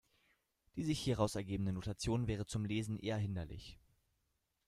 [0.75, 3.77] Die sich hieraus ergebende Notation wäre zum Lesen eher hinderlich.